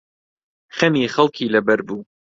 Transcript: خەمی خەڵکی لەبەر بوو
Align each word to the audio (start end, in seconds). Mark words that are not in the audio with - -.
خەمی 0.77 1.11
خەڵکی 1.13 1.51
لەبەر 1.53 1.79
بوو 1.87 1.99